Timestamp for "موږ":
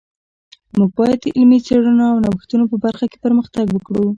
0.77-0.89